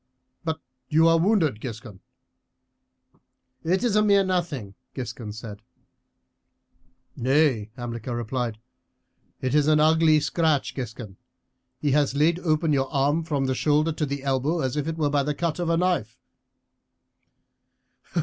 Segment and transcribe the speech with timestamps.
[0.43, 0.59] But
[0.89, 1.99] you are wounded, Giscon."
[3.63, 5.61] "It is a mere nothing," Giscon said.
[7.15, 8.57] "Nay," Hamilcar replied,
[9.41, 11.17] "it is an ugly scratch, Giscon;
[11.77, 14.97] he has laid open your arm from the shoulder to the elbow as if it
[14.97, 16.17] were by the cut of a knife."